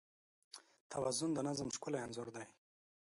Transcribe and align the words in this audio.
توازن 0.91 1.29
د 1.35 1.39
نظم 1.47 1.67
ښکلی 1.75 1.99
انځور 2.03 2.27
دی. 2.35 2.45